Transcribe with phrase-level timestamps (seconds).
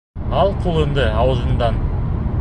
[0.43, 1.81] —Ал ҡулыңды ауыҙыңдан!